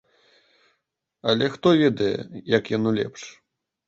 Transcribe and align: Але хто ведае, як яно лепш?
Але 1.33 1.49
хто 1.57 1.67
ведае, 1.81 2.13
як 2.57 2.71
яно 2.77 2.89
лепш? 2.97 3.21